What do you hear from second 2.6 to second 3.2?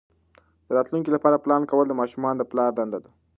دنده ده.